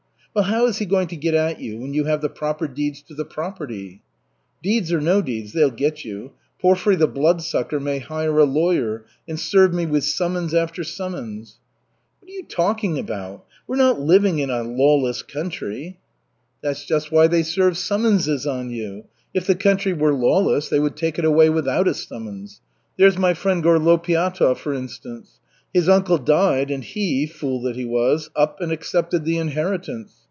[0.33, 3.01] "Well, how is he going to get at you when you have the proper deeds
[3.09, 4.01] to the property?"
[4.63, 6.31] "Deeds or no deeds, they'll get you.
[6.61, 11.59] Porfiry the Bloodsucker may hire a lawyer and serve me with summons after summons."
[12.21, 13.43] "What are you talking about!
[13.67, 15.99] We're not living in a lawless country."
[16.63, 19.07] "That's just why they serve summonses on you.
[19.33, 22.61] If the country were lawless, they would take it away without a summons.
[22.97, 25.41] There's my friend Gorlopiatov, for instance.
[25.73, 30.19] His uncle died and he, fool that he was, up and accepted the inheritance.